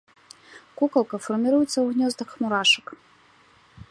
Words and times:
Кукалка 0.79 1.17
фарміруецца 1.25 1.73
ў 1.81 1.85
гнёздах 1.93 2.29
мурашак. 2.45 2.85